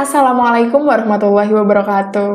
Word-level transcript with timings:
Assalamualaikum 0.00 0.88
warahmatullahi 0.88 1.52
wabarakatuh. 1.52 2.32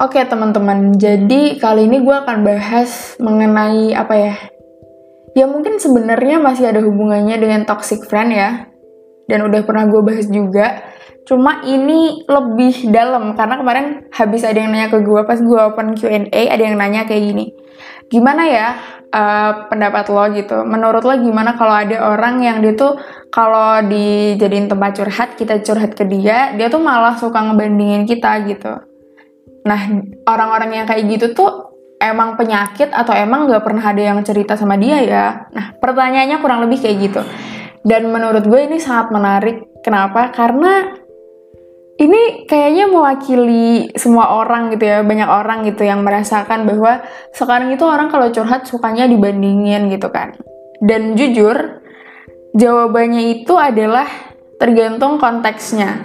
Oke 0.00 0.16
teman-teman, 0.24 0.96
jadi 0.96 1.60
kali 1.60 1.84
ini 1.84 2.00
gue 2.00 2.16
akan 2.24 2.40
bahas 2.40 3.20
mengenai 3.20 3.92
apa 3.92 4.14
ya? 4.16 4.34
Ya 5.36 5.44
mungkin 5.44 5.76
sebenarnya 5.76 6.40
masih 6.40 6.72
ada 6.72 6.80
hubungannya 6.80 7.36
dengan 7.36 7.68
toxic 7.68 8.08
friend 8.08 8.32
ya. 8.32 8.64
Dan 9.28 9.44
udah 9.44 9.60
pernah 9.68 9.92
gue 9.92 10.00
bahas 10.00 10.24
juga. 10.32 10.80
Cuma 11.28 11.60
ini 11.68 12.24
lebih 12.24 12.88
dalam 12.88 13.36
karena 13.36 13.60
kemarin 13.60 14.08
habis 14.16 14.40
ada 14.48 14.56
yang 14.56 14.72
nanya 14.72 14.88
ke 14.88 15.04
gue 15.04 15.20
pas 15.28 15.36
gue 15.36 15.60
open 15.60 15.92
Q&A 16.00 16.32
ada 16.32 16.62
yang 16.64 16.80
nanya 16.80 17.04
kayak 17.04 17.28
gini. 17.28 17.52
Gimana 18.10 18.42
ya 18.50 18.68
uh, 19.14 19.70
pendapat 19.70 20.10
lo 20.10 20.24
gitu? 20.34 20.66
Menurut 20.66 21.06
lo 21.06 21.14
gimana 21.14 21.54
kalau 21.54 21.74
ada 21.74 22.10
orang 22.10 22.42
yang 22.42 22.58
dia 22.58 22.74
tuh 22.74 22.98
kalau 23.30 23.78
dijadiin 23.86 24.66
tempat 24.66 24.98
curhat, 24.98 25.38
kita 25.38 25.62
curhat 25.62 25.94
ke 25.94 26.02
dia, 26.10 26.58
dia 26.58 26.66
tuh 26.66 26.82
malah 26.82 27.14
suka 27.14 27.38
ngebandingin 27.38 28.02
kita 28.10 28.42
gitu. 28.50 28.82
Nah, 29.62 29.80
orang-orang 30.26 30.82
yang 30.82 30.86
kayak 30.90 31.06
gitu 31.06 31.30
tuh 31.30 31.70
emang 32.02 32.34
penyakit 32.34 32.90
atau 32.90 33.12
emang 33.14 33.46
gak 33.46 33.62
pernah 33.62 33.84
ada 33.94 34.02
yang 34.02 34.18
cerita 34.26 34.58
sama 34.58 34.74
dia 34.74 34.98
ya? 35.04 35.26
Nah, 35.54 35.78
pertanyaannya 35.78 36.42
kurang 36.42 36.66
lebih 36.66 36.82
kayak 36.82 36.96
gitu. 36.98 37.22
Dan 37.86 38.10
menurut 38.10 38.44
gue 38.44 38.60
ini 38.66 38.82
sangat 38.82 39.14
menarik. 39.14 39.80
Kenapa? 39.80 40.28
Karena 40.34 40.99
ini 42.00 42.48
kayaknya 42.48 42.88
mewakili 42.88 43.92
semua 43.92 44.40
orang 44.40 44.72
gitu 44.72 44.88
ya, 44.88 45.04
banyak 45.04 45.28
orang 45.28 45.68
gitu 45.68 45.84
yang 45.84 46.00
merasakan 46.00 46.64
bahwa 46.64 47.04
sekarang 47.36 47.76
itu 47.76 47.84
orang 47.84 48.08
kalau 48.08 48.32
curhat 48.32 48.64
sukanya 48.64 49.04
dibandingin 49.04 49.92
gitu 49.92 50.08
kan. 50.08 50.32
Dan 50.80 51.12
jujur, 51.12 51.80
Jawabannya 52.50 53.46
itu 53.46 53.54
adalah 53.54 54.10
tergantung 54.58 55.22
konteksnya. 55.22 56.02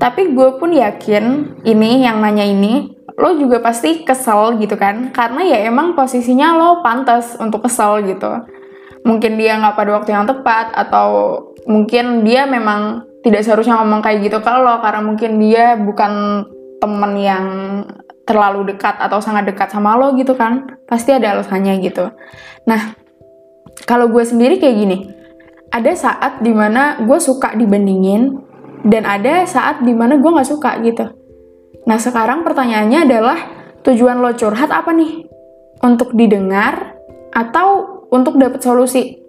Tapi 0.00 0.32
gue 0.32 0.56
pun 0.56 0.72
yakin 0.72 1.58
ini 1.68 2.08
yang 2.08 2.24
nanya 2.24 2.48
ini, 2.48 2.96
lo 3.20 3.36
juga 3.36 3.60
pasti 3.60 4.00
kesel 4.00 4.56
gitu 4.64 4.80
kan? 4.80 5.12
Karena 5.12 5.44
ya 5.44 5.68
emang 5.68 5.92
posisinya 5.92 6.56
lo 6.56 6.80
pantas 6.80 7.36
untuk 7.36 7.68
kesel 7.68 8.00
gitu. 8.08 8.48
Mungkin 9.04 9.36
dia 9.36 9.60
nggak 9.60 9.76
pada 9.76 9.90
waktu 10.00 10.10
yang 10.16 10.24
tepat, 10.24 10.72
atau 10.72 11.08
mungkin 11.68 12.24
dia 12.24 12.48
memang 12.48 13.04
tidak 13.24 13.42
seharusnya 13.42 13.78
ngomong 13.82 14.00
kayak 14.04 14.26
gitu 14.26 14.38
ke 14.38 14.50
lo, 14.50 14.78
karena 14.82 15.00
mungkin 15.02 15.30
dia 15.42 15.74
bukan 15.78 16.44
temen 16.78 17.12
yang 17.18 17.46
terlalu 18.28 18.74
dekat 18.74 19.00
atau 19.00 19.18
sangat 19.18 19.48
dekat 19.48 19.72
sama 19.72 19.98
lo 19.98 20.14
gitu 20.14 20.36
kan. 20.38 20.78
Pasti 20.86 21.16
ada 21.16 21.34
alasannya 21.34 21.80
gitu. 21.82 22.12
Nah, 22.68 22.94
kalau 23.88 24.12
gue 24.12 24.22
sendiri 24.22 24.60
kayak 24.60 24.76
gini, 24.76 24.98
ada 25.68 25.92
saat 25.92 26.40
di 26.40 26.52
mana 26.52 27.00
gue 27.04 27.18
suka 27.20 27.52
dibandingin 27.56 28.40
dan 28.86 29.04
ada 29.04 29.44
saat 29.44 29.84
di 29.84 29.92
mana 29.92 30.16
gue 30.16 30.30
nggak 30.30 30.48
suka 30.48 30.80
gitu. 30.84 31.04
Nah 31.84 31.98
sekarang 32.00 32.44
pertanyaannya 32.44 33.00
adalah 33.08 33.38
tujuan 33.84 34.20
lo 34.20 34.32
curhat 34.36 34.72
apa 34.72 34.92
nih? 34.92 35.24
Untuk 35.84 36.12
didengar 36.16 36.96
atau 37.32 38.04
untuk 38.10 38.36
dapat 38.40 38.60
solusi? 38.60 39.20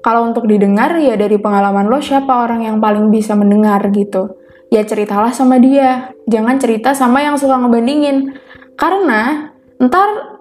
Kalau 0.00 0.32
untuk 0.32 0.48
didengar 0.48 0.96
ya 0.96 1.12
dari 1.12 1.36
pengalaman 1.36 1.92
lo 1.92 2.00
siapa 2.00 2.48
orang 2.48 2.64
yang 2.64 2.80
paling 2.80 3.12
bisa 3.12 3.36
mendengar 3.36 3.84
gitu. 3.92 4.40
Ya 4.72 4.80
ceritalah 4.86 5.34
sama 5.34 5.60
dia, 5.60 6.16
jangan 6.24 6.56
cerita 6.56 6.96
sama 6.96 7.20
yang 7.20 7.36
suka 7.36 7.60
ngebandingin. 7.60 8.32
Karena 8.80 9.52
ntar 9.76 10.40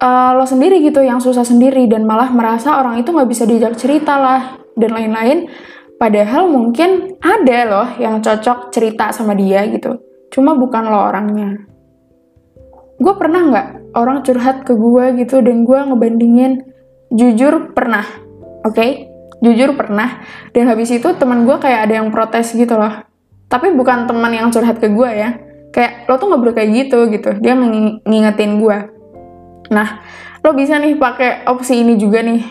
uh, 0.00 0.30
lo 0.32 0.48
sendiri 0.48 0.80
gitu 0.80 1.04
yang 1.04 1.20
susah 1.20 1.44
sendiri 1.44 1.84
dan 1.84 2.08
malah 2.08 2.32
merasa 2.32 2.80
orang 2.80 2.96
itu 2.96 3.12
nggak 3.12 3.28
bisa 3.28 3.44
diajak 3.44 3.76
cerita 3.76 4.16
lah 4.16 4.56
dan 4.72 4.90
lain-lain. 4.96 5.52
Padahal 6.00 6.48
mungkin 6.48 7.20
ada 7.20 7.58
loh 7.68 7.88
yang 8.00 8.24
cocok 8.24 8.72
cerita 8.72 9.12
sama 9.12 9.36
dia 9.36 9.68
gitu. 9.68 10.00
Cuma 10.32 10.56
bukan 10.56 10.88
lo 10.88 11.12
orangnya. 11.12 11.60
Gue 12.96 13.14
pernah 13.20 13.42
nggak 13.52 13.68
orang 14.00 14.24
curhat 14.24 14.64
ke 14.64 14.72
gue 14.72 15.04
gitu 15.20 15.44
dan 15.44 15.68
gue 15.68 15.78
ngebandingin? 15.92 16.52
Jujur 17.14 17.76
pernah 17.76 18.23
oke 18.64 18.74
okay? 18.74 19.14
jujur 19.44 19.76
pernah. 19.76 20.24
Dan 20.56 20.72
habis 20.72 20.88
itu 20.88 21.04
teman 21.20 21.44
gue 21.44 21.56
kayak 21.60 21.90
ada 21.90 22.00
yang 22.00 22.08
protes 22.08 22.56
gitu 22.56 22.80
loh. 22.80 23.04
Tapi 23.52 23.76
bukan 23.76 24.08
teman 24.08 24.32
yang 24.32 24.48
curhat 24.48 24.80
ke 24.80 24.88
gue 24.88 25.10
ya. 25.12 25.36
Kayak 25.68 26.08
lo 26.08 26.16
tuh 26.16 26.32
boleh 26.32 26.56
kayak 26.56 26.70
gitu 26.72 27.12
gitu. 27.12 27.36
Dia 27.44 27.52
ngingetin 28.08 28.58
gue 28.58 28.78
nah 29.72 30.04
lo 30.44 30.52
bisa 30.52 30.76
nih 30.76 30.92
pakai 31.00 31.48
opsi 31.48 31.80
ini 31.80 31.96
juga 31.96 32.20
nih. 32.20 32.44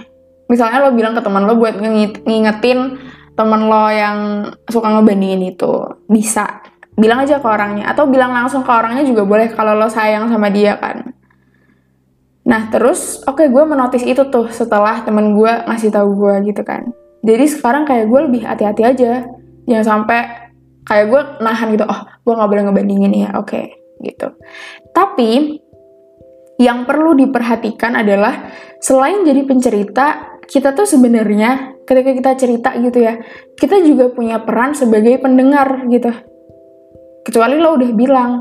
Misalnya 0.50 0.82
lo 0.82 0.98
bilang 0.98 1.14
ke 1.14 1.22
teman 1.22 1.46
lo 1.46 1.54
buat 1.62 1.78
ngingetin 2.26 2.98
teman 3.38 3.70
lo 3.70 3.86
yang 3.94 4.50
suka 4.66 4.90
ngebandingin 4.90 5.54
itu. 5.54 5.72
Bisa. 6.10 6.66
Bilang 6.98 7.22
aja 7.22 7.38
ke 7.38 7.46
orangnya. 7.46 7.94
Atau 7.94 8.10
bilang 8.10 8.34
langsung 8.34 8.66
ke 8.66 8.72
orangnya 8.74 9.06
juga 9.06 9.30
boleh 9.30 9.54
kalau 9.54 9.78
lo 9.78 9.94
sayang 9.94 10.26
sama 10.26 10.50
dia 10.50 10.82
kan 10.82 11.14
nah 12.44 12.68
terus 12.68 13.24
oke 13.24 13.40
okay, 13.40 13.48
gue 13.48 13.64
menotis 13.64 14.04
itu 14.04 14.28
tuh 14.28 14.52
setelah 14.52 15.04
temen 15.08 15.36
gue 15.36 15.52
ngasih 15.68 15.92
tahu 15.96 16.16
gue 16.20 16.52
gitu 16.52 16.62
kan 16.68 16.92
jadi 17.24 17.48
sekarang 17.48 17.88
kayak 17.88 18.12
gue 18.12 18.20
lebih 18.28 18.42
hati-hati 18.44 18.84
aja 18.84 19.24
jangan 19.64 19.86
sampai 19.88 20.52
kayak 20.84 21.08
gue 21.08 21.22
nahan 21.40 21.72
gitu 21.72 21.88
oh 21.88 22.02
gue 22.04 22.34
nggak 22.36 22.50
boleh 22.52 22.64
ngebandingin 22.68 23.14
ya 23.16 23.30
oke 23.40 23.48
okay, 23.48 23.80
gitu 24.04 24.36
tapi 24.92 25.64
yang 26.60 26.84
perlu 26.84 27.16
diperhatikan 27.16 27.96
adalah 27.96 28.52
selain 28.84 29.24
jadi 29.24 29.42
pencerita 29.48 30.34
kita 30.48 30.76
tuh 30.76 30.86
sebenarnya 30.86 31.74
ketika 31.88 32.12
kita 32.12 32.32
cerita 32.36 32.70
gitu 32.80 33.00
ya, 33.04 33.20
kita 33.56 33.84
juga 33.84 34.12
punya 34.12 34.40
peran 34.44 34.76
sebagai 34.76 35.20
pendengar 35.20 35.88
gitu. 35.88 36.12
Kecuali 37.24 37.56
lo 37.60 37.80
udah 37.80 37.92
bilang, 37.96 38.32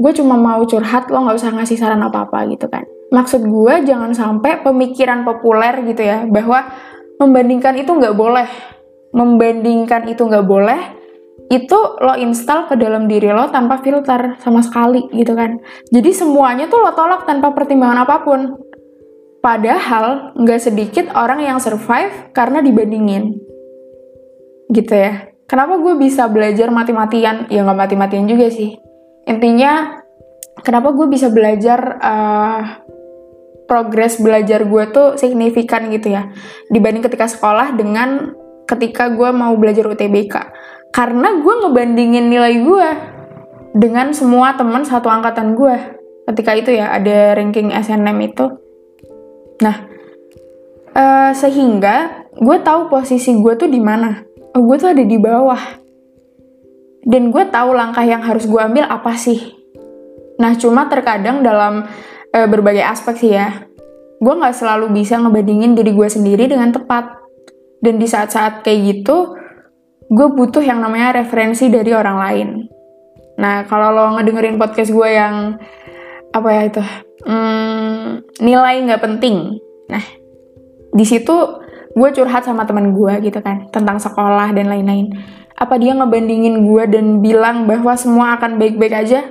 gue 0.00 0.12
cuma 0.16 0.40
mau 0.40 0.64
curhat, 0.64 1.12
lo 1.12 1.24
nggak 1.24 1.36
usah 1.36 1.52
ngasih 1.52 1.76
saran 1.76 2.00
apa-apa 2.00 2.48
gitu 2.48 2.68
kan. 2.68 2.84
Maksud 3.14 3.46
gue 3.46 3.74
jangan 3.86 4.10
sampai 4.10 4.66
pemikiran 4.66 5.22
populer 5.22 5.86
gitu 5.86 6.02
ya, 6.02 6.26
bahwa 6.26 6.66
membandingkan 7.22 7.78
itu 7.78 7.94
nggak 7.94 8.18
boleh. 8.18 8.48
Membandingkan 9.14 10.10
itu 10.10 10.26
nggak 10.26 10.42
boleh, 10.42 10.80
itu 11.46 11.78
lo 12.02 12.18
install 12.18 12.66
ke 12.66 12.74
dalam 12.74 13.06
diri 13.06 13.30
lo 13.30 13.46
tanpa 13.52 13.78
filter 13.78 14.34
sama 14.42 14.58
sekali 14.64 15.06
gitu 15.14 15.38
kan. 15.38 15.62
Jadi 15.94 16.10
semuanya 16.10 16.66
tuh 16.66 16.82
lo 16.82 16.90
tolak 16.96 17.22
tanpa 17.22 17.54
pertimbangan 17.54 18.02
apa 18.02 18.26
pun. 18.26 18.58
Padahal 19.38 20.34
nggak 20.40 20.60
sedikit 20.60 21.06
orang 21.12 21.44
yang 21.44 21.60
survive 21.60 22.34
karena 22.34 22.58
dibandingin. 22.64 23.38
Gitu 24.72 24.90
ya. 24.90 25.30
Kenapa 25.44 25.76
gue 25.76 25.94
bisa 26.00 26.24
belajar 26.26 26.72
mati-matian? 26.72 27.46
Ya 27.52 27.60
nggak 27.62 27.78
mati-matian 27.86 28.24
juga 28.24 28.48
sih. 28.48 28.80
Intinya, 29.28 30.00
kenapa 30.64 30.96
gue 30.96 31.06
bisa 31.12 31.28
belajar 31.28 32.00
uh, 32.00 32.60
progres 33.74 34.22
belajar 34.22 34.62
gue 34.62 34.84
tuh 34.94 35.18
signifikan 35.18 35.90
gitu 35.90 36.14
ya. 36.14 36.30
Dibanding 36.70 37.02
ketika 37.02 37.26
sekolah 37.26 37.74
dengan 37.74 38.30
ketika 38.70 39.10
gue 39.10 39.34
mau 39.34 39.58
belajar 39.58 39.90
UTBK. 39.90 40.34
Karena 40.94 41.42
gue 41.42 41.54
ngebandingin 41.66 42.30
nilai 42.30 42.62
gue 42.62 42.88
dengan 43.74 44.14
semua 44.14 44.54
teman 44.54 44.86
satu 44.86 45.10
angkatan 45.10 45.58
gue. 45.58 45.74
Ketika 46.30 46.54
itu 46.54 46.70
ya 46.78 46.94
ada 46.94 47.34
ranking 47.34 47.74
SNM 47.74 48.18
itu 48.22 48.46
Nah, 49.62 49.76
uh, 50.96 51.30
sehingga 51.30 52.26
gue 52.34 52.56
tahu 52.64 52.90
posisi 52.90 53.30
gue 53.38 53.54
tuh 53.54 53.70
di 53.70 53.78
mana. 53.78 54.18
Oh, 54.54 54.62
gue 54.66 54.76
tuh 54.78 54.90
ada 54.90 55.04
di 55.04 55.18
bawah. 55.18 55.60
Dan 57.04 57.28
gue 57.30 57.44
tahu 57.52 57.76
langkah 57.76 58.02
yang 58.02 58.24
harus 58.24 58.48
gue 58.48 58.58
ambil 58.58 58.88
apa 58.88 59.12
sih. 59.14 59.54
Nah, 60.40 60.56
cuma 60.58 60.90
terkadang 60.90 61.44
dalam 61.44 61.86
uh, 62.34 62.48
berbagai 62.50 62.82
aspek 62.82 63.14
sih 63.16 63.32
ya, 63.32 63.62
gue 64.18 64.34
nggak 64.34 64.58
selalu 64.58 64.90
bisa 64.90 65.16
ngebandingin 65.22 65.78
diri 65.78 65.94
gue 65.94 66.08
sendiri 66.10 66.50
dengan 66.50 66.74
tepat. 66.74 67.22
Dan 67.78 68.00
di 68.00 68.08
saat-saat 68.08 68.64
kayak 68.64 68.80
gitu, 68.90 69.36
gue 70.08 70.28
butuh 70.34 70.64
yang 70.64 70.80
namanya 70.80 71.20
referensi 71.20 71.68
dari 71.68 71.92
orang 71.92 72.16
lain. 72.16 72.48
Nah, 73.36 73.68
kalau 73.68 73.92
lo 73.92 74.16
ngedengerin 74.16 74.56
podcast 74.56 74.88
gue 74.88 75.08
yang 75.10 75.60
apa 76.34 76.48
ya 76.50 76.62
itu 76.66 76.82
hmm, 77.22 78.42
nilai 78.42 78.74
nggak 78.82 79.02
penting. 79.02 79.62
Nah 79.86 80.04
di 80.94 81.04
situ 81.06 81.34
gue 81.94 82.08
curhat 82.10 82.42
sama 82.42 82.66
teman 82.66 82.90
gue 82.90 83.30
gitu 83.30 83.38
kan 83.38 83.70
tentang 83.70 84.02
sekolah 84.02 84.50
dan 84.50 84.66
lain-lain. 84.66 85.14
Apa 85.54 85.78
dia 85.78 85.94
ngebandingin 85.94 86.66
gue 86.66 86.84
dan 86.90 87.22
bilang 87.22 87.70
bahwa 87.70 87.94
semua 87.94 88.34
akan 88.34 88.58
baik-baik 88.58 88.94
aja? 89.06 89.22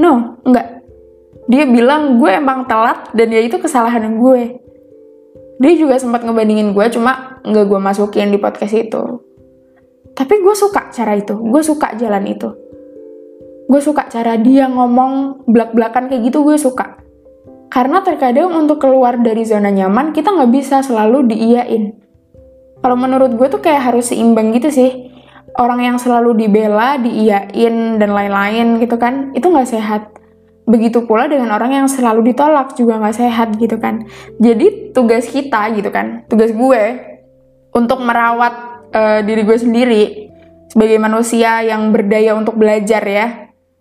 No 0.00 0.40
enggak 0.48 0.77
dia 1.48 1.64
bilang 1.64 2.20
gue 2.20 2.28
emang 2.28 2.68
telat 2.68 3.08
dan 3.16 3.32
ya 3.32 3.40
itu 3.40 3.56
kesalahan 3.56 4.20
gue. 4.20 4.60
Dia 5.58 5.72
juga 5.74 5.96
sempat 5.96 6.20
ngebandingin 6.22 6.76
gue 6.76 6.86
cuma 6.92 7.40
nggak 7.40 7.64
gue 7.66 7.80
masukin 7.80 8.28
di 8.28 8.36
podcast 8.36 8.76
itu. 8.76 9.02
Tapi 10.12 10.34
gue 10.44 10.54
suka 10.54 10.92
cara 10.92 11.16
itu. 11.16 11.40
Gue 11.40 11.64
suka 11.64 11.96
jalan 11.96 12.28
itu. 12.28 12.52
Gue 13.64 13.80
suka 13.80 14.12
cara 14.12 14.36
dia 14.36 14.68
ngomong 14.68 15.44
belak-belakan 15.48 16.12
kayak 16.12 16.28
gitu 16.28 16.44
gue 16.44 16.60
suka. 16.60 17.00
Karena 17.72 18.04
terkadang 18.04 18.52
untuk 18.52 18.84
keluar 18.84 19.16
dari 19.16 19.48
zona 19.48 19.72
nyaman 19.72 20.12
kita 20.12 20.28
nggak 20.28 20.52
bisa 20.52 20.84
selalu 20.84 21.32
diiyain. 21.32 21.96
Kalau 22.84 22.96
menurut 22.96 23.34
gue 23.40 23.48
tuh 23.48 23.64
kayak 23.64 23.88
harus 23.88 24.12
seimbang 24.12 24.52
gitu 24.52 24.68
sih. 24.68 25.16
Orang 25.58 25.80
yang 25.80 25.96
selalu 25.96 26.44
dibela, 26.44 27.00
diiyain 27.00 27.98
dan 27.98 28.10
lain-lain 28.14 28.78
gitu 28.78 28.94
kan, 29.00 29.34
itu 29.34 29.48
nggak 29.48 29.66
sehat. 29.66 30.17
Begitu 30.68 31.08
pula 31.08 31.24
dengan 31.24 31.48
orang 31.56 31.72
yang 31.72 31.86
selalu 31.88 32.30
ditolak 32.30 32.76
juga 32.76 33.00
nggak 33.00 33.16
sehat 33.16 33.56
gitu 33.56 33.80
kan. 33.80 34.04
Jadi 34.36 34.92
tugas 34.92 35.24
kita 35.32 35.72
gitu 35.72 35.88
kan, 35.88 36.28
tugas 36.28 36.52
gue 36.52 36.82
untuk 37.72 38.04
merawat 38.04 38.84
uh, 38.92 39.20
diri 39.24 39.48
gue 39.48 39.56
sendiri 39.56 40.04
sebagai 40.68 41.00
manusia 41.00 41.64
yang 41.64 41.88
berdaya 41.88 42.36
untuk 42.36 42.60
belajar 42.60 43.00
ya. 43.00 43.26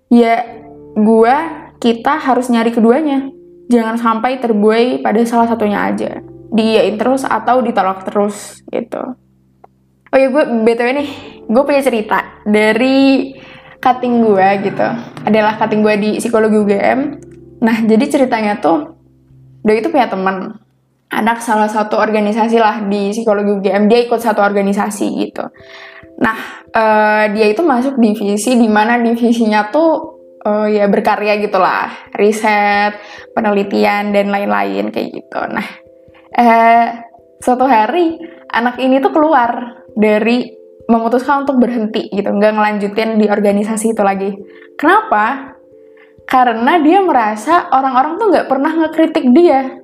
Ya 0.07 0.63
gue 0.95 1.35
kita 1.83 2.23
harus 2.23 2.47
nyari 2.47 2.71
keduanya. 2.71 3.35
Jangan 3.67 3.99
sampai 3.99 4.39
terbuai 4.39 5.03
pada 5.03 5.19
salah 5.27 5.51
satunya 5.51 5.91
aja. 5.91 6.23
Diiyain 6.55 6.95
terus 6.95 7.27
atau 7.27 7.59
ditolak 7.59 8.07
terus 8.07 8.63
gitu. 8.71 9.03
Oh 10.07 10.15
ya 10.15 10.31
gue 10.31 10.43
btw 10.63 11.03
nih, 11.03 11.09
gue 11.51 11.63
punya 11.67 11.83
cerita 11.83 12.39
dari 12.47 13.35
cutting 13.81 14.23
gue 14.25 14.47
gitu. 14.65 14.87
Adalah 15.25 15.57
cutting 15.57 15.81
gue 15.81 15.95
di 15.97 16.09
psikologi 16.17 16.57
UGM. 16.57 16.99
Nah 17.63 17.77
jadi 17.85 18.05
ceritanya 18.05 18.61
tuh, 18.61 18.97
dia 19.65 19.75
itu 19.77 19.89
punya 19.89 20.09
teman 20.09 20.57
anak 21.07 21.39
salah 21.39 21.71
satu 21.71 21.95
organisasi 21.95 22.59
lah 22.59 22.83
di 22.85 23.15
psikologi 23.15 23.51
UGM. 23.61 23.87
Dia 23.87 23.99
ikut 24.05 24.19
satu 24.19 24.43
organisasi 24.43 25.07
gitu. 25.27 25.45
Nah 26.21 26.37
uh, 26.73 27.25
dia 27.31 27.47
itu 27.49 27.61
masuk 27.61 27.97
divisi 28.01 28.57
di 28.57 28.67
mana 28.67 28.97
divisinya 28.99 29.69
tuh 29.69 29.91
uh, 30.43 30.67
ya 30.67 30.89
berkarya 30.89 31.37
gitulah, 31.39 32.11
riset, 32.17 32.97
penelitian 33.31 34.11
dan 34.11 34.33
lain-lain 34.33 34.89
kayak 34.89 35.09
gitu. 35.13 35.39
Nah 35.47 35.67
uh, 36.35 36.85
suatu 37.37 37.65
hari 37.69 38.17
anak 38.49 38.81
ini 38.81 38.97
tuh 38.97 39.13
keluar 39.13 39.83
dari 39.93 40.57
memutuskan 40.87 41.43
untuk 41.43 41.59
berhenti 41.59 42.07
gitu, 42.09 42.31
nggak 42.31 42.53
ngelanjutin 42.55 43.19
di 43.19 43.27
organisasi 43.27 43.91
itu 43.91 44.03
lagi. 44.03 44.31
Kenapa? 44.79 45.55
Karena 46.27 46.79
dia 46.79 46.99
merasa 47.03 47.71
orang-orang 47.71 48.19
tuh 48.19 48.27
nggak 48.31 48.47
pernah 48.47 48.71
ngekritik 48.71 49.25
dia. 49.31 49.79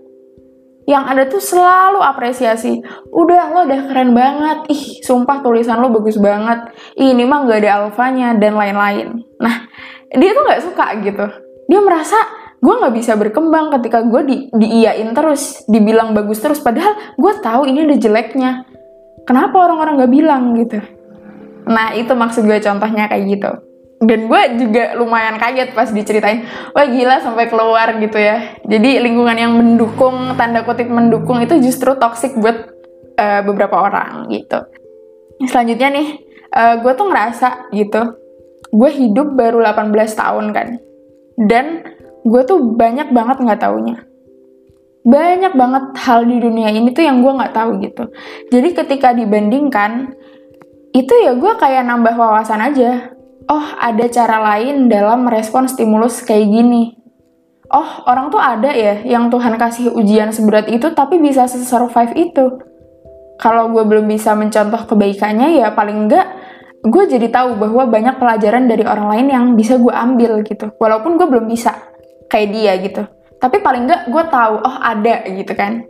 Yang 0.83 1.03
ada 1.07 1.23
tuh 1.31 1.39
selalu 1.39 2.03
apresiasi. 2.03 2.83
Udah 3.07 3.55
lo 3.55 3.63
udah 3.63 3.87
keren 3.87 4.11
banget. 4.11 4.67
Ih, 4.67 4.99
sumpah 4.99 5.39
tulisan 5.39 5.79
lo 5.79 5.87
bagus 5.95 6.19
banget. 6.19 6.75
Ini 6.99 7.23
mah 7.23 7.47
nggak 7.47 7.59
ada 7.63 7.71
alfanya 7.87 8.35
dan 8.35 8.59
lain-lain. 8.59 9.23
Nah, 9.39 9.71
dia 10.11 10.35
tuh 10.35 10.43
nggak 10.43 10.63
suka 10.67 10.85
gitu. 10.99 11.25
Dia 11.71 11.79
merasa 11.79 12.19
gue 12.59 12.73
nggak 12.75 12.95
bisa 12.95 13.15
berkembang 13.15 13.71
ketika 13.79 14.03
gue 14.03 14.21
di 14.27 14.35
diiyain 14.51 15.15
terus, 15.15 15.63
dibilang 15.71 16.11
bagus 16.11 16.43
terus. 16.43 16.59
Padahal 16.59 17.15
gue 17.15 17.33
tahu 17.39 17.63
ini 17.71 17.87
ada 17.87 17.95
jeleknya 17.95 18.67
kenapa 19.27 19.55
orang-orang 19.67 20.03
gak 20.03 20.13
bilang 20.13 20.43
gitu? 20.55 20.79
Nah 21.67 21.95
itu 21.95 22.11
maksud 22.11 22.47
gue 22.47 22.59
contohnya 22.59 23.07
kayak 23.07 23.25
gitu. 23.27 23.51
Dan 24.03 24.27
gue 24.27 24.41
juga 24.59 24.99
lumayan 24.99 25.39
kaget 25.39 25.71
pas 25.71 25.87
diceritain 25.87 26.43
wah 26.75 26.83
gila 26.83 27.23
sampai 27.23 27.47
keluar 27.47 27.87
gitu 28.03 28.19
ya. 28.19 28.59
Jadi 28.67 28.99
lingkungan 28.99 29.37
yang 29.39 29.55
mendukung 29.55 30.35
tanda 30.35 30.67
kutip 30.67 30.91
mendukung 30.91 31.39
itu 31.39 31.55
justru 31.63 31.95
toxic 31.95 32.35
buat 32.35 32.67
uh, 33.15 33.41
beberapa 33.47 33.79
orang 33.79 34.27
gitu. 34.27 34.59
Selanjutnya 35.47 35.89
nih 35.95 36.07
uh, 36.51 36.75
gue 36.83 36.91
tuh 36.95 37.07
ngerasa 37.07 37.71
gitu 37.71 38.01
gue 38.73 38.89
hidup 38.89 39.37
baru 39.39 39.63
18 39.63 39.93
tahun 40.19 40.45
kan. 40.51 40.67
Dan 41.39 41.65
gue 42.27 42.41
tuh 42.43 42.59
banyak 42.75 43.11
banget 43.15 43.39
nggak 43.39 43.61
taunya 43.63 44.03
banyak 45.03 45.53
banget 45.53 45.85
hal 45.99 46.23
di 46.23 46.39
dunia 46.39 46.71
ini 46.71 46.95
tuh 46.95 47.03
yang 47.03 47.19
gue 47.19 47.31
nggak 47.35 47.53
tahu 47.53 47.83
gitu. 47.83 48.07
Jadi 48.47 48.69
ketika 48.71 49.11
dibandingkan 49.11 50.15
itu 50.95 51.13
ya 51.27 51.35
gue 51.35 51.53
kayak 51.59 51.83
nambah 51.83 52.15
wawasan 52.15 52.63
aja. 52.63 53.11
Oh 53.51 53.67
ada 53.75 54.07
cara 54.07 54.39
lain 54.39 54.87
dalam 54.87 55.27
merespon 55.27 55.67
stimulus 55.67 56.23
kayak 56.23 56.47
gini. 56.47 56.95
Oh 57.67 58.07
orang 58.07 58.31
tuh 58.31 58.39
ada 58.39 58.71
ya 58.71 59.03
yang 59.03 59.27
Tuhan 59.27 59.59
kasih 59.59 59.91
ujian 59.91 60.31
seberat 60.31 60.71
itu 60.71 60.87
tapi 60.95 61.19
bisa 61.19 61.51
survive 61.51 62.15
itu. 62.15 62.63
Kalau 63.35 63.75
gue 63.75 63.83
belum 63.83 64.07
bisa 64.07 64.31
mencontoh 64.39 64.87
kebaikannya 64.87 65.59
ya 65.59 65.75
paling 65.75 66.07
enggak 66.07 66.27
gue 66.83 67.03
jadi 67.11 67.27
tahu 67.27 67.59
bahwa 67.59 67.91
banyak 67.91 68.15
pelajaran 68.19 68.71
dari 68.71 68.87
orang 68.87 69.07
lain 69.11 69.27
yang 69.27 69.45
bisa 69.59 69.75
gue 69.75 69.91
ambil 69.91 70.39
gitu. 70.47 70.71
Walaupun 70.79 71.19
gue 71.19 71.27
belum 71.27 71.51
bisa 71.51 71.75
kayak 72.31 72.47
dia 72.55 72.73
gitu 72.79 73.03
tapi 73.43 73.59
paling 73.59 73.83
nggak 73.83 74.07
gue 74.07 74.23
tahu 74.31 74.55
oh 74.63 74.75
ada 74.79 75.27
gitu 75.27 75.51
kan. 75.51 75.83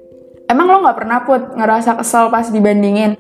Emang 0.50 0.66
lo 0.74 0.82
nggak 0.82 0.98
pernah 0.98 1.22
put 1.22 1.54
ngerasa 1.54 2.02
kesel 2.02 2.34
pas 2.34 2.50
dibandingin? 2.50 3.14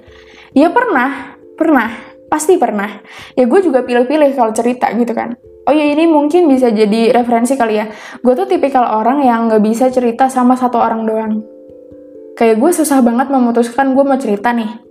Ya 0.58 0.74
pernah 0.74 1.38
pernah 1.54 1.94
pasti 2.34 2.58
pernah. 2.58 2.90
Ya 3.38 3.46
gue 3.46 3.60
juga 3.62 3.86
pilih-pilih 3.86 4.34
kalau 4.34 4.50
cerita 4.50 4.90
gitu 4.98 5.14
kan. 5.14 5.38
Oh 5.70 5.72
ya 5.72 5.86
ini 5.86 6.10
mungkin 6.10 6.50
bisa 6.50 6.74
jadi 6.74 7.14
referensi 7.14 7.54
kali 7.54 7.78
ya. 7.78 7.86
Gue 8.26 8.34
tuh 8.34 8.50
tipikal 8.50 8.90
orang 8.90 9.22
yang 9.22 9.54
nggak 9.54 9.62
bisa 9.62 9.94
cerita 9.94 10.26
sama 10.34 10.58
satu 10.58 10.82
orang 10.82 11.06
doang. 11.06 11.34
Kayak 12.34 12.58
gue 12.58 12.72
susah 12.74 13.06
banget 13.06 13.30
memutuskan 13.30 13.94
gue 13.94 14.02
mau 14.02 14.18
cerita 14.18 14.50
nih. 14.50 14.82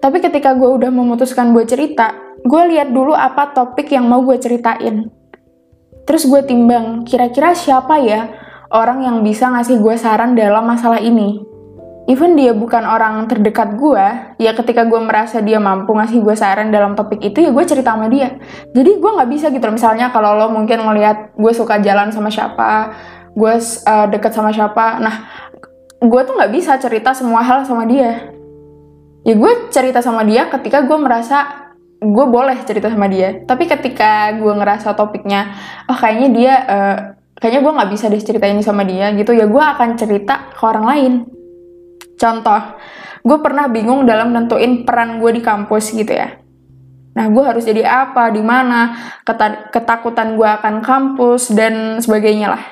Tapi 0.00 0.16
ketika 0.24 0.56
gue 0.56 0.66
udah 0.66 0.88
memutuskan 0.88 1.52
gue 1.52 1.68
cerita 1.68 2.16
gue 2.42 2.62
lihat 2.74 2.90
dulu 2.90 3.12
apa 3.12 3.52
topik 3.52 3.92
yang 3.92 4.08
mau 4.08 4.24
gue 4.24 4.40
ceritain. 4.40 5.12
Terus 6.08 6.24
gue 6.24 6.40
timbang 6.42 7.04
kira-kira 7.06 7.54
siapa 7.54 8.00
ya 8.02 8.41
orang 8.72 9.04
yang 9.04 9.20
bisa 9.20 9.52
ngasih 9.52 9.78
gue 9.78 9.94
saran 10.00 10.32
dalam 10.32 10.64
masalah 10.64 10.98
ini. 10.98 11.44
Even 12.10 12.34
dia 12.34 12.50
bukan 12.50 12.82
orang 12.82 13.30
terdekat 13.30 13.78
gue, 13.78 14.04
ya 14.42 14.50
ketika 14.58 14.82
gue 14.82 14.98
merasa 14.98 15.38
dia 15.38 15.62
mampu 15.62 15.94
ngasih 15.94 16.18
gue 16.18 16.34
saran 16.34 16.74
dalam 16.74 16.98
topik 16.98 17.22
itu, 17.22 17.38
ya 17.38 17.54
gue 17.54 17.62
cerita 17.62 17.94
sama 17.94 18.10
dia. 18.10 18.42
Jadi 18.74 18.98
gue 18.98 19.10
nggak 19.14 19.30
bisa 19.30 19.54
gitu, 19.54 19.62
misalnya 19.70 20.10
kalau 20.10 20.34
lo 20.34 20.50
mungkin 20.50 20.82
ngelihat 20.82 21.38
gue 21.38 21.52
suka 21.54 21.78
jalan 21.78 22.10
sama 22.10 22.26
siapa, 22.26 22.90
gue 23.38 23.54
uh, 23.86 24.06
deket 24.10 24.34
sama 24.34 24.50
siapa, 24.50 24.98
nah 24.98 25.30
gue 26.02 26.20
tuh 26.26 26.34
nggak 26.34 26.50
bisa 26.50 26.74
cerita 26.82 27.14
semua 27.14 27.38
hal 27.46 27.62
sama 27.62 27.86
dia. 27.86 28.34
Ya 29.22 29.38
gue 29.38 29.70
cerita 29.70 30.02
sama 30.02 30.26
dia 30.26 30.50
ketika 30.50 30.82
gue 30.82 30.98
merasa 30.98 31.70
gue 32.02 32.26
boleh 32.26 32.58
cerita 32.66 32.90
sama 32.90 33.06
dia. 33.06 33.46
Tapi 33.46 33.70
ketika 33.70 34.34
gue 34.34 34.50
ngerasa 34.50 34.98
topiknya, 34.98 35.54
oh 35.86 35.94
kayaknya 35.94 36.28
dia 36.34 36.54
uh, 36.66 36.98
kayaknya 37.42 37.60
gue 37.66 37.72
nggak 37.74 37.90
bisa 37.90 38.06
deh 38.06 38.22
cerita 38.22 38.46
ini 38.46 38.62
sama 38.62 38.86
dia 38.86 39.10
gitu. 39.18 39.34
Ya 39.34 39.50
gue 39.50 39.58
akan 39.58 39.98
cerita 39.98 40.54
ke 40.54 40.62
orang 40.62 40.86
lain. 40.86 41.12
Contoh 42.14 42.78
gue 43.26 43.38
pernah 43.42 43.66
bingung 43.66 44.06
dalam 44.06 44.30
nentuin 44.30 44.86
peran 44.86 45.18
gue 45.18 45.34
di 45.34 45.42
kampus 45.42 45.90
gitu 45.90 46.14
ya. 46.14 46.38
Nah 47.18 47.26
gue 47.28 47.42
harus 47.42 47.66
jadi 47.66 47.82
apa 47.82 48.30
di 48.30 48.40
mana 48.40 48.94
ketakutan 49.74 50.38
gue 50.38 50.46
akan 50.46 50.80
kampus 50.80 51.50
dan 51.50 51.98
sebagainya 51.98 52.54
lah. 52.54 52.64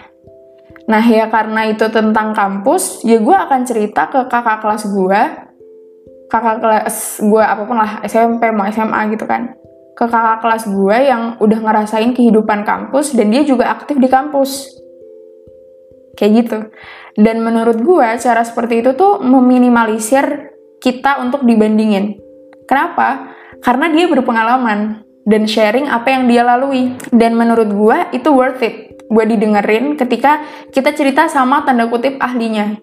Nah 0.87 1.03
ya 1.03 1.27
karena 1.27 1.67
itu 1.67 1.91
tentang 1.91 2.31
kampus 2.31 3.03
ya 3.03 3.19
gue 3.19 3.37
akan 3.37 3.67
cerita 3.67 4.07
ke 4.07 4.31
kakak 4.31 4.63
kelas 4.63 4.87
gue 4.87 5.21
kakak 6.31 6.63
kelas 6.63 7.21
gue 7.27 7.43
apa 7.43 7.63
pun 7.67 7.75
lah 7.75 8.01
SMP 8.07 8.55
mau 8.55 8.71
SMA 8.71 9.19
gitu 9.19 9.27
kan 9.27 9.60
ke 10.01 10.09
kakak 10.09 10.41
kelas 10.41 10.65
gue 10.65 10.97
yang 11.13 11.23
udah 11.37 11.61
ngerasain 11.61 12.17
kehidupan 12.17 12.65
kampus 12.65 13.13
dan 13.13 13.29
dia 13.29 13.45
juga 13.45 13.69
aktif 13.69 14.01
di 14.01 14.09
kampus. 14.09 14.81
Kayak 16.17 16.33
gitu. 16.41 16.59
Dan 17.21 17.45
menurut 17.45 17.85
gue 17.85 18.09
cara 18.17 18.41
seperti 18.41 18.81
itu 18.81 18.97
tuh 18.97 19.21
meminimalisir 19.21 20.57
kita 20.81 21.21
untuk 21.21 21.45
dibandingin. 21.45 22.17
Kenapa? 22.65 23.37
Karena 23.61 23.93
dia 23.93 24.09
berpengalaman 24.09 25.05
dan 25.29 25.45
sharing 25.45 25.93
apa 25.93 26.17
yang 26.17 26.25
dia 26.33 26.49
lalui. 26.49 26.97
Dan 27.13 27.37
menurut 27.37 27.69
gue 27.69 27.99
itu 28.17 28.33
worth 28.33 28.65
it. 28.65 29.05
Gue 29.05 29.29
didengerin 29.29 30.01
ketika 30.01 30.41
kita 30.73 30.97
cerita 30.97 31.29
sama 31.29 31.61
tanda 31.69 31.93
kutip 31.93 32.17
ahlinya. 32.17 32.81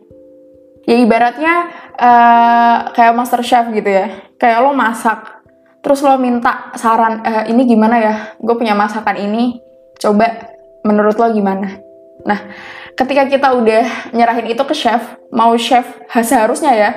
Ya 0.86 1.02
ibaratnya 1.02 1.54
uh, 1.98 2.94
kayak 2.94 3.18
master 3.18 3.42
chef 3.42 3.74
gitu 3.74 3.90
ya. 3.90 4.08
Kayak 4.38 4.70
lo 4.70 4.72
masak, 4.78 5.37
terus 5.88 6.04
lo 6.04 6.20
minta 6.20 6.76
saran 6.76 7.24
e, 7.24 7.32
ini 7.56 7.64
gimana 7.64 7.96
ya? 7.96 8.16
Gue 8.36 8.60
punya 8.60 8.76
masakan 8.76 9.16
ini. 9.24 9.56
Coba 9.96 10.28
menurut 10.84 11.16
lo 11.16 11.32
gimana? 11.32 11.80
Nah 12.28 12.44
ketika 12.92 13.24
kita 13.32 13.56
udah 13.56 14.12
nyerahin 14.12 14.52
itu 14.52 14.60
ke 14.68 14.76
chef 14.76 15.16
mau 15.32 15.56
chef 15.56 15.88
seharusnya 16.12 16.76
ya 16.76 16.90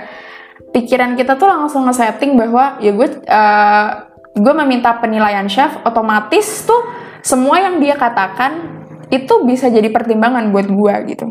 pikiran 0.74 1.14
kita 1.14 1.36
tuh 1.36 1.46
langsung 1.46 1.84
nge-setting 1.86 2.34
bahwa 2.34 2.80
ya 2.82 2.90
gue 2.90 3.08
uh, 3.28 3.88
gue 4.34 4.54
meminta 4.64 4.96
penilaian 4.98 5.46
chef 5.46 5.70
otomatis 5.86 6.64
tuh 6.66 6.82
semua 7.20 7.60
yang 7.60 7.78
dia 7.78 7.94
katakan 7.94 8.80
itu 9.12 9.44
bisa 9.46 9.68
jadi 9.68 9.90
pertimbangan 9.90 10.50
buat 10.54 10.66
gue 10.70 10.94
gitu. 11.14 11.26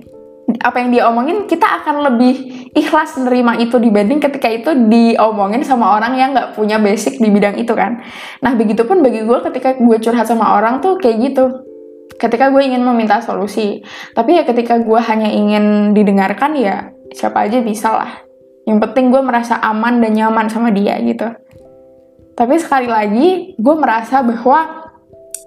Apa 0.59 0.83
yang 0.83 0.89
dia 0.91 1.03
omongin 1.07 1.47
kita 1.47 1.65
akan 1.81 2.07
lebih 2.11 2.58
ikhlas 2.75 3.17
menerima 3.17 3.65
itu 3.65 3.75
dibanding 3.81 4.19
ketika 4.21 4.47
itu 4.49 4.71
diomongin 4.89 5.65
sama 5.65 5.97
orang 5.97 6.17
yang 6.17 6.33
nggak 6.35 6.53
punya 6.53 6.77
basic 6.77 7.17
di 7.17 7.29
bidang 7.29 7.57
itu 7.57 7.73
kan. 7.73 8.01
Nah 8.41 8.53
begitupun 8.53 9.01
bagi 9.01 9.25
gue 9.25 9.39
ketika 9.49 9.77
gue 9.77 9.97
curhat 10.01 10.27
sama 10.29 10.57
orang 10.57 10.81
tuh 10.83 10.97
kayak 11.01 11.17
gitu. 11.31 11.45
Ketika 12.19 12.51
gue 12.51 12.61
ingin 12.65 12.83
meminta 12.83 13.23
solusi 13.23 13.79
tapi 14.13 14.35
ya 14.35 14.43
ketika 14.43 14.77
gue 14.81 14.99
hanya 14.99 15.29
ingin 15.31 15.95
didengarkan 15.95 16.57
ya 16.57 16.91
siapa 17.13 17.47
aja 17.49 17.63
bisa 17.63 17.89
lah. 17.93 18.11
Yang 18.69 18.79
penting 18.85 19.09
gue 19.09 19.21
merasa 19.25 19.57
aman 19.57 19.97
dan 19.97 20.13
nyaman 20.13 20.45
sama 20.51 20.69
dia 20.69 20.99
gitu. 21.01 21.25
Tapi 22.39 22.55
sekali 22.55 22.87
lagi, 22.87 23.27
gue 23.59 23.75
merasa 23.75 24.23
bahwa 24.23 24.87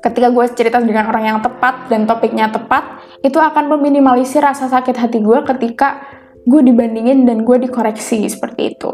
ketika 0.04 0.28
gue 0.28 0.44
cerita 0.52 0.76
dengan 0.76 1.08
orang 1.08 1.24
yang 1.24 1.38
tepat 1.40 1.88
dan 1.88 2.04
topiknya 2.04 2.52
tepat, 2.52 3.00
itu 3.24 3.40
akan 3.40 3.72
meminimalisir 3.72 4.44
rasa 4.44 4.68
sakit 4.68 5.00
hati 5.00 5.24
gue 5.24 5.38
ketika 5.40 6.04
gue 6.42 6.60
dibandingin 6.62 7.24
dan 7.28 7.46
gue 7.46 7.56
dikoreksi 7.62 8.26
seperti 8.26 8.74
itu. 8.74 8.92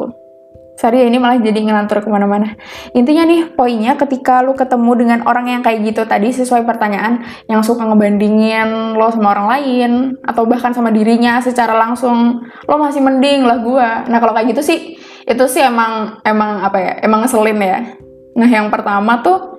Sorry 0.78 1.02
ya, 1.02 1.10
ini 1.10 1.18
malah 1.18 1.42
jadi 1.42 1.58
ngelantur 1.58 1.98
ke 1.98 2.06
mana-mana. 2.06 2.54
Intinya 2.94 3.26
nih, 3.26 3.50
poinnya 3.50 3.98
ketika 3.98 4.46
lu 4.46 4.54
ketemu 4.54 4.94
dengan 4.94 5.18
orang 5.26 5.50
yang 5.50 5.58
kayak 5.66 5.82
gitu 5.82 6.06
tadi 6.06 6.30
sesuai 6.30 6.62
pertanyaan, 6.62 7.26
yang 7.50 7.66
suka 7.66 7.82
ngebandingin 7.82 8.94
lo 8.94 9.10
sama 9.10 9.34
orang 9.34 9.46
lain, 9.58 9.92
atau 10.22 10.46
bahkan 10.46 10.70
sama 10.70 10.94
dirinya 10.94 11.42
secara 11.42 11.74
langsung, 11.74 12.46
lo 12.70 12.74
masih 12.78 13.02
mending 13.02 13.42
lah 13.42 13.58
gue. 13.58 13.88
Nah 14.06 14.22
kalau 14.22 14.30
kayak 14.30 14.54
gitu 14.54 14.62
sih, 14.62 14.94
itu 15.26 15.44
sih 15.50 15.66
emang, 15.66 16.22
emang 16.22 16.62
apa 16.62 16.78
ya, 16.78 16.92
emang 17.02 17.26
ngeselin 17.26 17.58
ya. 17.58 17.98
Nah 18.38 18.46
yang 18.46 18.70
pertama 18.70 19.18
tuh, 19.18 19.58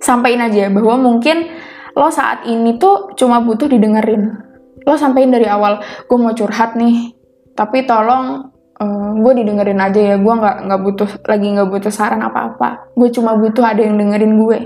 sampein 0.00 0.40
aja 0.40 0.72
bahwa 0.72 0.96
mungkin 0.96 1.44
lo 1.92 2.08
saat 2.08 2.48
ini 2.48 2.80
tuh 2.80 3.12
cuma 3.20 3.44
butuh 3.44 3.68
didengerin. 3.68 4.45
Lo 4.86 4.94
sampein 4.94 5.34
dari 5.34 5.50
awal, 5.50 5.82
gue 6.06 6.18
mau 6.18 6.30
curhat 6.30 6.78
nih, 6.78 7.10
tapi 7.58 7.82
tolong 7.82 8.54
uh, 8.80 8.84
eh, 8.84 9.10
gue 9.20 9.32
didengerin 9.42 9.80
aja 9.80 10.00
ya 10.14 10.16
gue 10.20 10.34
nggak 10.36 10.56
nggak 10.68 10.80
butuh 10.84 11.10
lagi 11.24 11.46
nggak 11.56 11.68
butuh 11.72 11.92
saran 11.92 12.20
apa 12.20 12.52
apa 12.52 12.68
gue 12.92 13.08
cuma 13.12 13.34
butuh 13.36 13.64
ada 13.64 13.80
yang 13.80 13.96
dengerin 13.96 14.36
gue. 14.36 14.58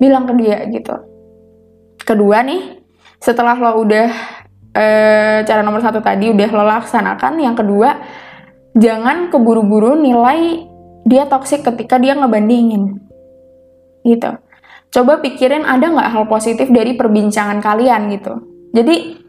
Bilang 0.00 0.24
ke 0.28 0.32
dia 0.40 0.64
gitu. 0.68 0.96
Kedua 2.00 2.40
nih 2.44 2.80
setelah 3.20 3.56
lo 3.56 3.84
udah 3.84 4.08
uh, 4.72 5.38
cara 5.44 5.60
nomor 5.60 5.84
satu 5.84 6.00
tadi 6.00 6.32
udah 6.32 6.48
lo 6.52 6.64
laksanakan 6.64 7.36
yang 7.36 7.52
kedua 7.52 8.00
jangan 8.72 9.28
keburu-buru 9.28 10.00
nilai 10.00 10.64
dia 11.04 11.28
toksik 11.28 11.64
ketika 11.64 11.96
dia 12.00 12.16
ngebandingin. 12.16 12.96
Gitu. 14.04 14.30
Coba 14.90 15.20
pikirin 15.20 15.68
ada 15.68 15.86
nggak 15.86 16.10
hal 16.12 16.24
positif 16.26 16.66
dari 16.72 16.96
perbincangan 16.96 17.60
kalian 17.60 18.10
gitu. 18.10 18.34
Jadi 18.72 19.20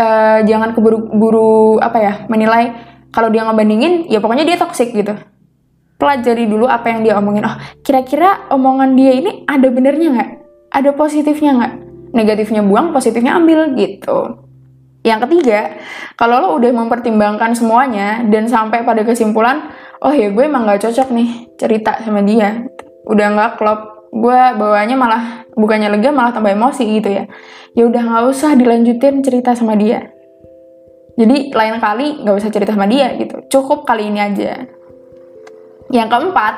uh, 0.00 0.38
jangan 0.48 0.72
keburu-buru 0.72 1.76
apa 1.78 1.98
ya 2.00 2.14
menilai 2.32 2.72
kalau 3.12 3.28
dia 3.28 3.44
ngebandingin 3.44 4.08
ya 4.08 4.18
pokoknya 4.18 4.48
dia 4.48 4.56
toxic 4.56 4.96
gitu. 4.96 5.12
Pelajari 6.00 6.48
dulu 6.48 6.64
apa 6.64 6.88
yang 6.88 7.04
dia 7.04 7.20
omongin. 7.20 7.44
Oh 7.44 7.56
kira-kira 7.84 8.48
omongan 8.48 8.96
dia 8.96 9.12
ini 9.12 9.44
ada 9.44 9.68
benernya 9.68 10.08
nggak? 10.16 10.30
Ada 10.72 10.90
positifnya 10.96 11.52
nggak? 11.60 11.72
Negatifnya 12.16 12.64
buang 12.64 12.96
positifnya 12.96 13.36
ambil 13.36 13.76
gitu. 13.76 14.48
Yang 15.00 15.28
ketiga, 15.28 15.80
kalau 16.20 16.44
lo 16.44 16.48
udah 16.60 16.76
mempertimbangkan 16.76 17.56
semuanya 17.56 18.20
dan 18.28 18.44
sampai 18.44 18.84
pada 18.84 19.00
kesimpulan, 19.00 19.72
oh 20.04 20.12
ya 20.12 20.28
gue 20.28 20.44
emang 20.44 20.68
gak 20.68 20.84
cocok 20.84 21.08
nih 21.08 21.28
cerita 21.56 22.04
sama 22.04 22.20
dia, 22.20 22.68
udah 23.08 23.26
nggak 23.32 23.52
klop, 23.56 23.99
gue 24.10 24.40
bawanya 24.58 24.98
malah 24.98 25.22
bukannya 25.54 25.86
lega 25.90 26.10
malah 26.10 26.34
tambah 26.34 26.50
emosi 26.50 26.82
gitu 26.98 27.10
ya. 27.10 27.24
Ya 27.78 27.86
udah 27.86 28.02
nggak 28.02 28.24
usah 28.26 28.58
dilanjutin 28.58 29.22
cerita 29.22 29.54
sama 29.54 29.78
dia. 29.78 30.10
Jadi 31.14 31.54
lain 31.54 31.76
kali 31.78 32.26
nggak 32.26 32.36
usah 32.36 32.50
cerita 32.50 32.74
sama 32.74 32.90
dia 32.90 33.14
gitu. 33.14 33.46
Cukup 33.46 33.86
kali 33.86 34.10
ini 34.10 34.18
aja. 34.18 34.66
Yang 35.90 36.08
keempat, 36.10 36.54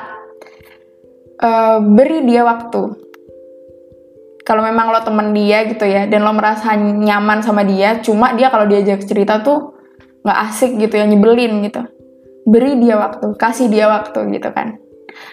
uh, 1.41 1.77
beri 1.81 2.25
dia 2.25 2.45
waktu. 2.45 2.81
Kalau 4.43 4.59
memang 4.59 4.91
lo 4.91 4.99
temen 5.01 5.31
dia 5.31 5.63
gitu 5.71 5.87
ya, 5.87 6.03
dan 6.05 6.27
lo 6.27 6.35
merasa 6.35 6.75
nyaman 6.75 7.39
sama 7.39 7.63
dia, 7.63 8.03
cuma 8.03 8.35
dia 8.35 8.51
kalau 8.51 8.67
diajak 8.67 8.99
cerita 9.07 9.39
tuh 9.39 9.71
nggak 10.23 10.37
asik 10.51 10.75
gitu 10.83 10.99
ya, 10.99 11.07
nyebelin 11.07 11.63
gitu. 11.63 11.79
Beri 12.43 12.75
dia 12.83 12.99
waktu, 12.99 13.39
kasih 13.39 13.71
dia 13.71 13.87
waktu 13.87 14.19
gitu 14.35 14.51
kan. 14.51 14.82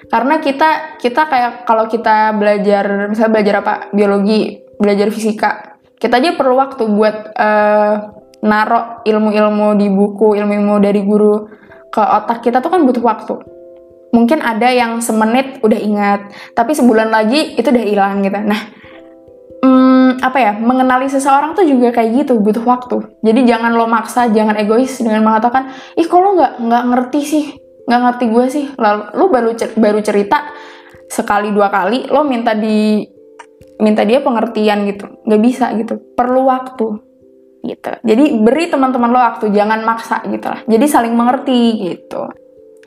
Karena 0.08 0.42
kita 0.42 0.98
kita 0.98 1.22
kayak 1.28 1.52
kalau 1.68 1.86
kita 1.86 2.34
belajar, 2.34 3.08
misalnya 3.08 3.32
belajar 3.32 3.54
apa, 3.62 3.74
biologi, 3.94 4.60
belajar 4.80 5.08
fisika, 5.12 5.50
kita 6.00 6.16
aja 6.16 6.32
perlu 6.34 6.56
waktu 6.56 6.82
buat 6.88 7.16
uh, 7.36 7.94
narok 8.40 9.04
ilmu-ilmu 9.04 9.76
di 9.76 9.86
buku, 9.92 10.32
ilmu-ilmu 10.40 10.80
dari 10.80 11.00
guru 11.04 11.44
ke 11.92 12.00
otak 12.00 12.40
kita 12.40 12.64
tuh 12.64 12.72
kan 12.72 12.80
butuh 12.88 13.04
waktu. 13.04 13.34
Mungkin 14.10 14.42
ada 14.42 14.66
yang 14.74 14.98
semenit 14.98 15.62
udah 15.62 15.78
ingat, 15.78 16.20
tapi 16.56 16.74
sebulan 16.74 17.14
lagi 17.14 17.54
itu 17.54 17.70
udah 17.70 17.84
hilang 17.84 18.26
gitu. 18.26 18.42
Nah, 18.42 18.60
hmm, 19.62 20.18
apa 20.18 20.38
ya, 20.40 20.52
mengenali 20.58 21.06
seseorang 21.06 21.54
tuh 21.54 21.62
juga 21.62 21.94
kayak 21.94 22.26
gitu, 22.26 22.42
butuh 22.42 22.64
waktu. 22.66 23.06
Jadi 23.22 23.46
jangan 23.46 23.70
lo 23.70 23.86
maksa, 23.86 24.26
jangan 24.34 24.58
egois 24.58 24.98
dengan 24.98 25.22
mengatakan, 25.22 25.70
ih 25.94 26.10
lo 26.10 26.30
nggak 26.34 26.52
nggak 26.58 26.84
ngerti 26.90 27.20
sih, 27.22 27.44
nggak 27.90 28.02
ngerti 28.06 28.24
gue 28.30 28.46
sih. 28.46 28.64
Lalu 28.78 29.02
lo 29.18 29.26
baru 29.26 29.50
cer 29.58 29.74
baru 29.74 29.98
cerita 29.98 30.54
sekali 31.10 31.50
dua 31.50 31.66
kali, 31.74 32.06
lo 32.06 32.22
minta 32.22 32.54
di 32.54 33.02
minta 33.82 34.06
dia 34.06 34.22
pengertian 34.22 34.86
gitu, 34.86 35.26
nggak 35.26 35.42
bisa 35.42 35.74
gitu. 35.74 35.98
Perlu 36.14 36.46
waktu 36.46 36.86
gitu. 37.66 37.90
Jadi 38.06 38.24
beri 38.40 38.70
teman-teman 38.70 39.10
lo 39.10 39.18
waktu, 39.18 39.50
jangan 39.50 39.82
maksa 39.82 40.22
gitu 40.30 40.46
lah. 40.46 40.62
Jadi 40.64 40.86
saling 40.86 41.12
mengerti 41.12 41.90
gitu. 41.90 42.30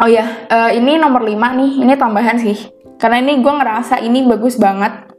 Oh 0.02 0.10
ya, 0.10 0.50
uh, 0.50 0.72
ini 0.74 0.98
nomor 0.98 1.22
5 1.22 1.38
nih, 1.38 1.72
ini 1.86 1.94
tambahan 1.94 2.42
sih. 2.42 2.58
Karena 2.98 3.22
ini 3.22 3.44
gue 3.44 3.54
ngerasa 3.54 4.02
ini 4.02 4.26
bagus 4.26 4.58
banget. 4.58 5.12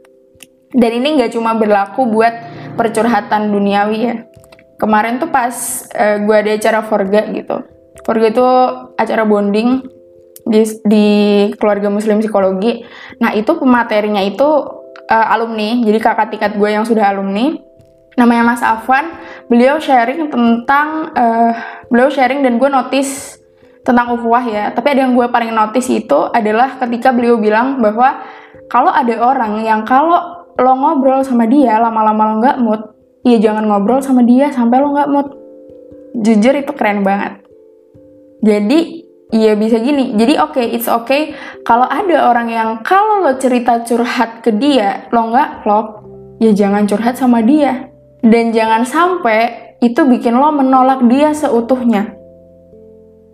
Dan 0.75 0.91
ini 0.99 1.15
nggak 1.15 1.31
cuma 1.31 1.55
berlaku 1.55 2.03
buat 2.11 2.33
percurhatan 2.75 3.55
duniawi 3.55 3.99
ya. 4.03 4.15
Kemarin 4.75 5.23
tuh 5.23 5.31
pas 5.31 5.55
uh, 5.95 6.19
gue 6.19 6.35
ada 6.35 6.51
acara 6.51 6.83
Forga 6.83 7.23
gitu. 7.31 7.74
Forga 8.05 8.29
itu 8.29 8.47
acara 9.01 9.25
bonding 9.25 9.81
di, 10.45 10.61
di 10.85 11.07
keluarga 11.57 11.89
muslim 11.89 12.21
psikologi. 12.21 12.85
Nah 13.17 13.33
itu 13.33 13.57
pematerinya 13.57 14.21
itu 14.21 14.45
uh, 15.09 15.33
alumni, 15.33 15.81
jadi 15.81 15.97
kakak 15.97 16.29
tingkat 16.29 16.51
gue 16.53 16.69
yang 16.69 16.85
sudah 16.85 17.09
alumni. 17.09 17.57
Namanya 18.15 18.43
Mas 18.47 18.63
Afwan 18.63 19.11
beliau 19.51 19.81
sharing 19.81 20.31
tentang 20.31 21.11
uh, 21.17 21.51
beliau 21.89 22.07
sharing 22.07 22.45
dan 22.45 22.61
gue 22.61 22.69
notice 22.69 23.41
tentang 23.81 24.13
ukhuwah 24.13 24.45
ya. 24.45 24.69
Tapi 24.71 24.95
ada 24.95 25.09
yang 25.09 25.17
gue 25.17 25.25
paling 25.27 25.51
notice 25.51 25.89
itu 25.89 26.29
adalah 26.29 26.77
ketika 26.77 27.09
beliau 27.09 27.41
bilang 27.41 27.81
bahwa 27.81 28.21
kalau 28.69 28.93
ada 28.93 29.17
orang 29.19 29.65
yang 29.65 29.81
kalau 29.83 30.45
lo 30.55 30.73
ngobrol 30.77 31.25
sama 31.25 31.49
dia 31.49 31.75
lama-lama 31.81 32.21
lo 32.31 32.33
nggak 32.39 32.57
mood 32.63 32.81
ya 33.27 33.35
jangan 33.43 33.67
ngobrol 33.67 33.99
sama 33.99 34.23
dia 34.23 34.53
sampai 34.53 34.77
lo 34.77 34.93
nggak 34.93 35.09
mood. 35.09 35.27
Jujur 36.15 36.55
itu 36.55 36.71
keren 36.71 37.03
banget 37.03 37.44
jadi 38.45 39.05
Iya 39.33 39.57
bisa 39.57 39.81
gini, 39.81 40.13
jadi 40.13 40.37
oke, 40.37 40.53
okay, 40.53 40.77
it's 40.77 40.85
okay 40.85 41.33
kalau 41.65 41.89
ada 41.89 42.29
orang 42.29 42.45
yang 42.45 42.69
kalau 42.85 43.25
lo 43.25 43.33
cerita 43.41 43.81
curhat 43.81 44.45
ke 44.45 44.53
dia, 44.53 45.09
lo 45.09 45.33
nggak 45.33 45.65
klop, 45.65 46.05
ya 46.37 46.53
jangan 46.53 46.85
curhat 46.85 47.17
sama 47.17 47.41
dia 47.41 47.89
dan 48.21 48.53
jangan 48.53 48.85
sampai 48.85 49.75
itu 49.81 49.97
bikin 50.05 50.37
lo 50.37 50.53
menolak 50.53 51.09
dia 51.09 51.33
seutuhnya. 51.33 52.13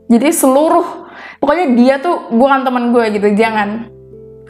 Jadi 0.08 0.32
seluruh, 0.32 1.12
pokoknya 1.44 1.68
dia 1.76 1.96
tuh 2.00 2.32
bukan 2.32 2.64
teman 2.64 2.96
gue 2.96 3.06
gitu, 3.12 3.28
jangan. 3.36 3.92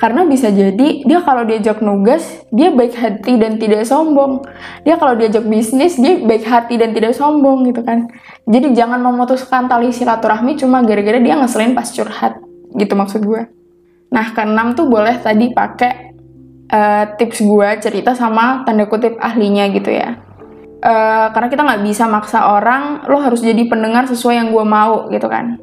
Karena 0.02 0.26
bisa 0.26 0.50
jadi 0.50 1.06
dia 1.06 1.22
kalau 1.22 1.46
diajak 1.46 1.78
nugas, 1.86 2.26
dia 2.50 2.74
baik 2.74 2.98
hati 2.98 3.38
dan 3.38 3.62
tidak 3.62 3.86
sombong. 3.86 4.42
Dia 4.82 4.98
kalau 4.98 5.14
diajak 5.14 5.46
bisnis, 5.46 6.02
dia 6.02 6.18
baik 6.18 6.42
hati 6.42 6.82
dan 6.82 6.98
tidak 6.98 7.14
sombong 7.14 7.70
gitu 7.70 7.86
kan. 7.86 8.10
Jadi 8.50 8.74
jangan 8.74 8.98
memutuskan 8.98 9.70
tali 9.70 9.94
silaturahmi 9.94 10.58
cuma 10.58 10.82
gara-gara 10.82 11.22
dia 11.22 11.38
ngeselin 11.38 11.78
pas 11.78 11.86
curhat. 11.94 12.42
Gitu 12.74 12.98
maksud 12.98 13.22
gue. 13.22 13.46
Nah, 14.10 14.34
keenam 14.34 14.74
tuh 14.74 14.90
boleh 14.90 15.22
tadi 15.22 15.54
pakai 15.54 16.12
uh, 16.72 17.06
tips 17.20 17.44
gue 17.44 17.70
cerita 17.84 18.16
sama 18.16 18.64
tanda 18.64 18.88
kutip 18.88 19.20
ahlinya 19.20 19.68
gitu 19.70 19.92
ya 19.92 20.18
uh, 20.82 21.28
karena 21.36 21.48
kita 21.52 21.62
nggak 21.62 21.84
bisa 21.86 22.04
maksa 22.08 22.40
orang 22.56 23.06
lo 23.06 23.20
harus 23.22 23.44
jadi 23.44 23.68
pendengar 23.68 24.08
sesuai 24.08 24.36
yang 24.40 24.50
gue 24.50 24.66
mau 24.66 25.12
gitu 25.12 25.28
kan 25.28 25.60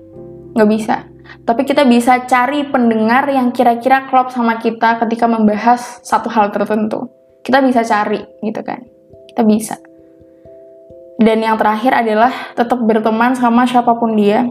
nggak 0.55 0.71
bisa 0.71 1.09
tapi 1.45 1.65
kita 1.65 1.85
bisa 1.89 2.25
cari 2.29 2.69
pendengar 2.69 3.29
yang 3.29 3.53
kira-kira 3.53 4.09
klop 4.09 4.33
sama 4.33 4.61
kita 4.61 5.01
ketika 5.05 5.27
membahas 5.29 6.01
satu 6.05 6.29
hal 6.29 6.53
tertentu 6.53 7.09
kita 7.45 7.65
bisa 7.65 7.85
cari 7.85 8.21
gitu 8.45 8.61
kan 8.65 8.85
kita 9.33 9.43
bisa 9.45 9.77
dan 11.19 11.43
yang 11.43 11.59
terakhir 11.59 11.93
adalah 11.99 12.31
tetap 12.55 12.79
berteman 12.79 13.35
sama 13.35 13.67
siapa 13.67 13.99
pun 13.99 14.15
dia 14.15 14.47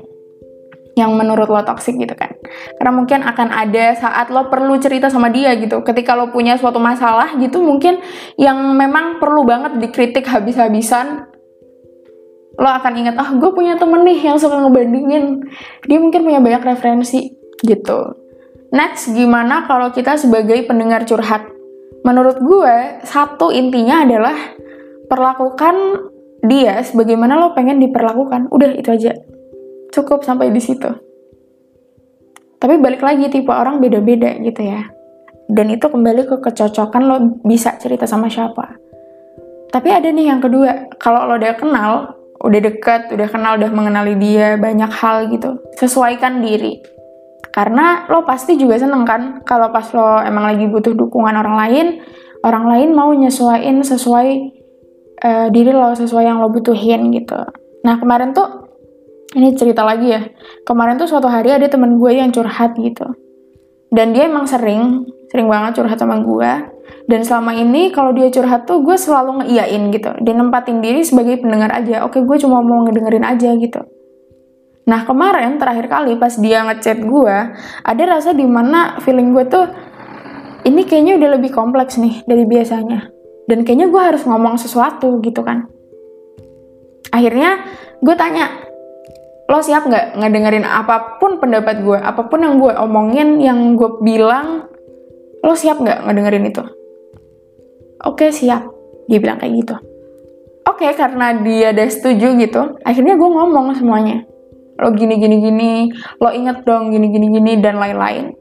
yang 0.97 1.13
menurut 1.13 1.45
lo 1.45 1.61
toxic 1.61 1.93
gitu 1.95 2.17
kan. 2.17 2.33
Karena 2.81 2.91
mungkin 2.91 3.21
akan 3.21 3.53
ada 3.53 3.93
saat 3.93 4.33
lo 4.33 4.49
perlu 4.49 4.81
cerita 4.81 5.13
sama 5.13 5.29
dia 5.29 5.53
gitu. 5.55 5.85
Ketika 5.85 6.17
lo 6.17 6.33
punya 6.33 6.57
suatu 6.57 6.81
masalah 6.81 7.37
gitu 7.37 7.61
mungkin 7.61 8.01
yang 8.35 8.57
memang 8.73 9.21
perlu 9.21 9.45
banget 9.45 9.77
dikritik 9.77 10.25
habis-habisan 10.25 11.29
lo 12.57 12.69
akan 12.69 12.93
ingat, 12.97 13.15
oh 13.21 13.29
gue 13.37 13.51
punya 13.53 13.77
temen 13.77 14.01
nih 14.01 14.17
yang 14.17 14.37
suka 14.41 14.57
ngebandingin. 14.57 15.45
Dia 15.85 15.97
mungkin 16.01 16.25
punya 16.25 16.41
banyak 16.41 16.65
referensi 16.65 17.29
gitu. 17.61 18.17
Next, 18.73 19.13
gimana 19.13 19.69
kalau 19.69 19.93
kita 19.93 20.17
sebagai 20.17 20.65
pendengar 20.65 21.05
curhat? 21.05 21.45
Menurut 22.01 22.41
gue, 22.41 23.05
satu 23.05 23.53
intinya 23.53 24.03
adalah 24.03 24.35
perlakukan 25.07 25.75
dia 26.43 26.81
sebagaimana 26.81 27.37
lo 27.37 27.53
pengen 27.53 27.77
diperlakukan. 27.77 28.49
Udah, 28.49 28.73
itu 28.73 28.89
aja 28.89 29.13
cukup 29.93 30.25
sampai 30.25 30.49
di 30.49 30.59
situ. 30.59 30.89
Tapi 32.57 32.75
balik 32.81 33.05
lagi 33.05 33.29
tipe 33.29 33.53
orang 33.53 33.77
beda-beda 33.77 34.33
gitu 34.41 34.65
ya. 34.65 34.81
Dan 35.47 35.71
itu 35.71 35.87
kembali 35.87 36.27
ke 36.27 36.35
kecocokan 36.41 37.03
lo 37.05 37.17
bisa 37.45 37.77
cerita 37.77 38.09
sama 38.09 38.27
siapa. 38.27 38.75
Tapi 39.71 39.89
ada 39.93 40.09
nih 40.09 40.33
yang 40.33 40.41
kedua, 40.41 40.91
kalau 40.97 41.29
lo 41.29 41.37
udah 41.37 41.53
kenal, 41.55 42.16
udah 42.37 42.59
deket, 42.61 43.09
udah 43.13 43.27
kenal, 43.29 43.57
udah 43.57 43.71
mengenali 43.73 44.13
dia 44.17 44.55
banyak 44.57 44.91
hal 44.93 45.29
gitu, 45.33 45.57
sesuaikan 45.77 46.41
diri. 46.41 46.81
Karena 47.53 48.05
lo 48.05 48.21
pasti 48.21 48.53
juga 48.53 48.77
seneng 48.77 49.01
kan 49.01 49.41
kalau 49.41 49.73
pas 49.73 49.89
lo 49.89 50.21
emang 50.21 50.45
lagi 50.45 50.69
butuh 50.69 50.93
dukungan 50.93 51.33
orang 51.33 51.55
lain, 51.57 51.87
orang 52.45 52.69
lain 52.69 52.89
mau 52.93 53.09
nyesuaiin 53.09 53.81
sesuai 53.81 54.27
uh, 55.25 55.47
diri 55.49 55.73
lo, 55.73 55.89
sesuai 55.97 56.21
yang 56.21 56.37
lo 56.37 56.53
butuhin 56.53 57.09
gitu. 57.09 57.39
Nah 57.81 57.97
kemarin 57.97 58.37
tuh 58.37 58.69
ini 59.33 59.57
cerita 59.57 59.81
lagi 59.81 60.13
ya. 60.13 60.21
Kemarin 60.63 61.01
tuh 61.01 61.09
suatu 61.09 61.25
hari 61.25 61.49
ada 61.49 61.65
temen 61.65 61.97
gue 61.97 62.11
yang 62.13 62.29
curhat 62.29 62.77
gitu. 62.77 63.09
Dan 63.89 64.13
dia 64.13 64.29
emang 64.29 64.45
sering, 64.45 65.07
sering 65.31 65.49
banget 65.49 65.81
curhat 65.81 65.97
sama 65.97 66.21
gue. 66.21 66.51
Dan 67.07 67.23
selama 67.23 67.55
ini 67.55 67.95
kalau 67.95 68.11
dia 68.11 68.27
curhat 68.27 68.67
tuh 68.67 68.83
gue 68.83 68.99
selalu 68.99 69.43
ngeiyain 69.43 69.83
gitu. 69.95 70.11
Dia 70.23 70.33
nempatin 70.35 70.83
diri 70.83 71.03
sebagai 71.07 71.39
pendengar 71.39 71.71
aja. 71.71 72.03
Oke 72.03 72.19
gue 72.19 72.37
cuma 72.43 72.59
mau 72.59 72.83
ngedengerin 72.83 73.23
aja 73.23 73.55
gitu. 73.55 73.79
Nah 74.87 75.03
kemarin 75.03 75.59
terakhir 75.59 75.91
kali 75.91 76.15
pas 76.15 76.35
dia 76.39 76.63
ngechat 76.63 77.03
gue, 77.03 77.35
ada 77.83 78.03
rasa 78.07 78.31
di 78.31 78.47
mana 78.47 78.99
feeling 79.03 79.35
gue 79.35 79.43
tuh 79.47 79.67
ini 80.67 80.83
kayaknya 80.83 81.15
udah 81.15 81.29
lebih 81.39 81.51
kompleks 81.51 81.95
nih 81.95 82.23
dari 82.27 82.43
biasanya. 82.43 83.07
Dan 83.47 83.63
kayaknya 83.63 83.87
gue 83.87 84.01
harus 84.03 84.27
ngomong 84.27 84.59
sesuatu 84.59 85.23
gitu 85.23 85.43
kan. 85.43 85.67
Akhirnya 87.15 87.63
gue 88.03 88.15
tanya, 88.19 88.51
lo 89.47 89.63
siap 89.63 89.87
nggak 89.87 90.19
ngedengerin 90.19 90.67
apa 90.67 91.15
pun 91.23 91.39
pendapat 91.39 91.79
gue, 91.87 91.95
apa 91.95 92.27
pun 92.27 92.43
yang 92.43 92.59
gue 92.59 92.75
omongin, 92.75 93.39
yang 93.39 93.79
gue 93.79 94.03
bilang, 94.03 94.67
lo 95.39 95.55
siap 95.55 95.79
nggak 95.79 96.03
ngedengerin 96.03 96.51
itu? 96.51 96.63
Oke 98.05 98.29
siap, 98.29 98.67
dia 99.09 99.17
bilang 99.17 99.41
kayak 99.41 99.53
gitu. 99.63 99.75
Oke 100.67 100.91
karena 100.93 101.33
dia 101.41 101.73
udah 101.73 101.87
setuju 101.89 102.37
gitu, 102.37 102.61
akhirnya 102.85 103.17
gue 103.17 103.29
ngomong 103.29 103.73
semuanya. 103.73 104.27
Lo 104.77 104.93
gini 104.93 105.17
gini 105.17 105.41
gini, 105.41 105.71
lo 106.21 106.29
inget 106.29 106.61
dong 106.67 106.93
gini 106.93 107.09
gini 107.09 107.33
gini 107.33 107.51
dan 107.57 107.81
lain-lain. 107.81 108.35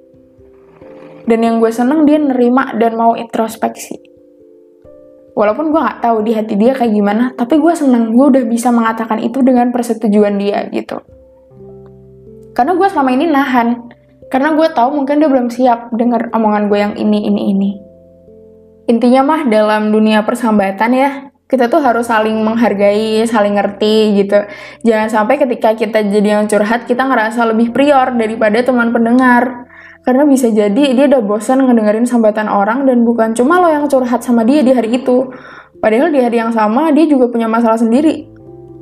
Dan 1.25 1.39
yang 1.41 1.57
gue 1.59 1.73
seneng 1.73 2.05
dia 2.05 2.21
nerima 2.21 2.77
dan 2.77 2.95
mau 2.95 3.17
introspeksi 3.17 4.17
walaupun 5.37 5.69
gue 5.69 5.77
nggak 5.77 6.01
tahu 6.01 6.25
di 6.25 6.33
hati 6.33 6.57
dia 6.57 6.73
kayak 6.73 6.97
gimana 6.97 7.25
tapi 7.37 7.61
gue 7.61 7.75
seneng 7.77 8.17
gue 8.17 8.27
udah 8.33 8.45
bisa 8.49 8.73
mengatakan 8.73 9.21
itu 9.21 9.45
dengan 9.45 9.69
persetujuan 9.69 10.41
dia 10.41 10.65
gitu 10.73 10.97
karena 12.57 12.73
gue 12.73 12.89
selama 12.89 13.11
ini 13.13 13.29
nahan 13.29 13.69
karena 14.33 14.57
gue 14.57 14.69
tahu 14.73 14.97
mungkin 14.97 15.21
dia 15.21 15.29
belum 15.29 15.53
siap 15.53 15.93
dengar 15.93 16.33
omongan 16.33 16.73
gue 16.73 16.79
yang 16.81 16.95
ini 16.97 17.29
ini 17.29 17.43
ini 17.53 17.71
intinya 18.87 19.23
mah 19.23 19.43
dalam 19.47 19.91
dunia 19.91 20.23
persahabatan 20.23 20.91
ya 20.95 21.11
kita 21.47 21.71
tuh 21.71 21.79
harus 21.79 22.11
saling 22.11 22.43
menghargai, 22.43 23.23
saling 23.23 23.55
ngerti 23.55 24.19
gitu. 24.19 24.39
Jangan 24.83 25.09
sampai 25.11 25.39
ketika 25.39 25.79
kita 25.79 26.03
jadi 26.03 26.43
yang 26.43 26.51
curhat, 26.51 26.91
kita 26.91 27.07
ngerasa 27.07 27.47
lebih 27.47 27.71
prior 27.71 28.11
daripada 28.19 28.67
teman 28.67 28.91
pendengar. 28.91 29.71
Karena 30.03 30.27
bisa 30.27 30.51
jadi 30.51 30.95
dia 30.95 31.07
udah 31.07 31.23
bosan 31.23 31.67
ngedengerin 31.67 32.07
sambatan 32.07 32.47
orang 32.51 32.87
dan 32.87 33.03
bukan 33.03 33.35
cuma 33.35 33.59
lo 33.63 33.71
yang 33.71 33.87
curhat 33.87 34.23
sama 34.27 34.43
dia 34.43 34.63
di 34.63 34.75
hari 34.75 35.03
itu. 35.03 35.31
Padahal 35.79 36.11
di 36.11 36.19
hari 36.19 36.39
yang 36.39 36.51
sama 36.51 36.91
dia 36.91 37.07
juga 37.07 37.31
punya 37.31 37.47
masalah 37.47 37.79
sendiri. 37.79 38.27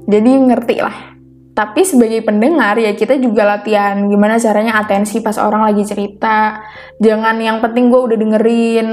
Jadi 0.09 0.31
ngerti 0.33 0.77
lah. 0.85 1.17
Tapi 1.55 1.81
sebagai 1.85 2.25
pendengar 2.25 2.77
ya 2.81 2.93
kita 2.97 3.17
juga 3.21 3.47
latihan 3.47 4.09
gimana 4.09 4.41
caranya 4.41 4.81
atensi 4.85 5.21
pas 5.21 5.37
orang 5.37 5.69
lagi 5.69 5.85
cerita. 5.85 6.65
Jangan 7.01 7.37
yang 7.41 7.61
penting 7.61 7.89
gue 7.93 8.01
udah 8.05 8.19
dengerin. 8.21 8.89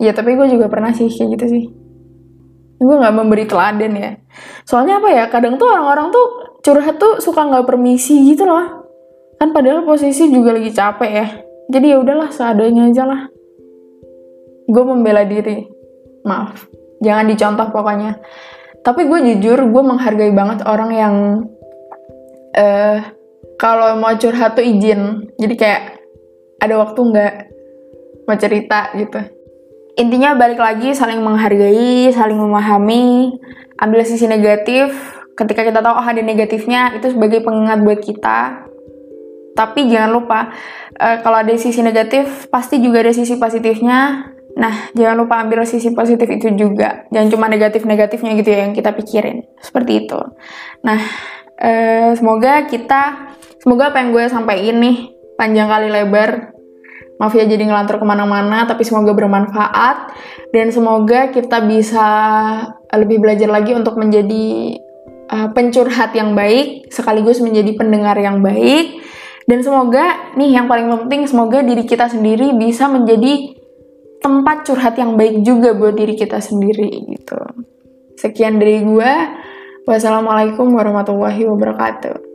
Ya 0.00 0.16
tapi 0.16 0.32
gue 0.32 0.48
juga 0.48 0.72
pernah 0.72 0.96
sih 0.96 1.12
kayak 1.12 1.28
gitu 1.36 1.46
sih. 1.52 1.64
Gue 2.80 2.96
gak 2.96 3.12
memberi 3.12 3.44
teladan 3.44 3.92
ya. 3.92 4.16
Soalnya 4.64 4.96
apa 4.96 5.08
ya, 5.12 5.24
kadang 5.28 5.60
tuh 5.60 5.68
orang-orang 5.68 6.08
tuh 6.08 6.26
curhat 6.64 6.96
tuh 6.96 7.20
suka 7.20 7.44
gak 7.44 7.68
permisi 7.68 8.32
gitu 8.32 8.48
loh. 8.48 8.88
Kan 9.36 9.52
padahal 9.52 9.84
posisi 9.84 10.32
juga 10.32 10.56
lagi 10.56 10.72
capek 10.72 11.12
ya. 11.12 11.26
Jadi 11.68 11.86
ya 11.92 12.00
udahlah 12.00 12.32
seadanya 12.32 12.88
aja 12.88 13.04
lah. 13.04 13.28
Gue 14.64 14.84
membela 14.88 15.28
diri. 15.28 15.68
Maaf. 16.24 16.64
Jangan 17.04 17.28
dicontoh 17.28 17.68
pokoknya. 17.68 18.16
Tapi 18.80 19.04
gue 19.04 19.18
jujur 19.36 19.60
gue 19.68 19.82
menghargai 19.84 20.32
banget 20.32 20.64
orang 20.64 20.90
yang 20.96 21.14
uh, 22.56 22.98
kalau 23.60 24.00
mau 24.00 24.16
curhat 24.16 24.56
tuh 24.56 24.64
izin. 24.64 25.28
Jadi 25.36 25.54
kayak 25.60 26.00
ada 26.64 26.80
waktu 26.80 27.00
nggak? 27.04 27.34
Mau 28.24 28.36
cerita 28.40 28.88
gitu 28.96 29.39
intinya 30.00 30.32
balik 30.32 30.56
lagi 30.56 30.96
saling 30.96 31.20
menghargai 31.20 32.08
saling 32.16 32.40
memahami 32.40 33.36
ambil 33.76 34.00
sisi 34.08 34.24
negatif 34.24 34.96
ketika 35.36 35.60
kita 35.60 35.84
tahu 35.84 35.92
oh 35.92 36.06
ada 36.08 36.24
negatifnya 36.24 36.96
itu 36.96 37.12
sebagai 37.12 37.44
pengingat 37.44 37.84
buat 37.84 38.00
kita 38.00 38.70
tapi 39.60 39.90
jangan 39.90 40.10
lupa, 40.14 40.48
uh, 40.96 41.16
kalau 41.20 41.42
ada 41.42 41.52
sisi 41.58 41.82
negatif, 41.82 42.48
pasti 42.48 42.78
juga 42.80 43.02
ada 43.04 43.12
sisi 43.12 43.36
positifnya. 43.36 44.30
Nah, 44.56 44.74
jangan 44.96 45.16
lupa 45.20 45.42
ambil 45.42 45.68
sisi 45.68 45.92
positif 45.94 46.26
itu 46.32 46.48
juga. 46.56 47.06
Jangan 47.12 47.28
cuma 47.28 47.46
negatif-negatifnya 47.52 48.40
gitu 48.40 48.48
ya 48.50 48.58
yang 48.66 48.72
kita 48.74 48.96
pikirin. 48.96 49.46
Seperti 49.60 50.06
itu. 50.06 50.20
Nah, 50.80 51.00
uh, 51.60 52.10
semoga 52.16 52.64
kita, 52.66 53.36
semoga 53.60 53.92
apa 53.92 54.00
yang 54.00 54.16
gue 54.16 54.24
sampaikan 54.32 54.76
nih, 54.80 54.96
panjang 55.36 55.68
kali 55.68 55.88
lebar, 55.92 56.56
maaf 57.20 57.36
ya 57.36 57.44
jadi 57.44 57.68
ngelantur 57.68 58.00
ke 58.00 58.06
mana-mana, 58.08 58.64
tapi 58.64 58.80
semoga 58.82 59.12
bermanfaat. 59.12 60.16
Dan 60.50 60.72
semoga 60.72 61.28
kita 61.28 61.62
bisa 61.68 62.08
lebih 62.96 63.20
belajar 63.20 63.52
lagi 63.52 63.76
untuk 63.76 64.00
menjadi 64.00 64.80
uh, 65.28 65.52
pencurhat 65.52 66.16
yang 66.16 66.32
baik, 66.32 66.88
sekaligus 66.88 67.38
menjadi 67.44 67.76
pendengar 67.76 68.16
yang 68.16 68.40
baik 68.40 69.00
dan 69.50 69.66
semoga 69.66 70.30
nih 70.38 70.54
yang 70.54 70.70
paling 70.70 70.86
penting 70.86 71.26
semoga 71.26 71.58
diri 71.66 71.82
kita 71.82 72.06
sendiri 72.06 72.54
bisa 72.54 72.86
menjadi 72.86 73.50
tempat 74.22 74.62
curhat 74.62 74.94
yang 74.94 75.18
baik 75.18 75.42
juga 75.42 75.74
buat 75.74 75.98
diri 75.98 76.14
kita 76.14 76.38
sendiri 76.38 77.10
gitu. 77.10 77.40
Sekian 78.14 78.62
dari 78.62 78.86
gue. 78.86 79.12
Wassalamualaikum 79.90 80.70
warahmatullahi 80.70 81.50
wabarakatuh. 81.50 82.29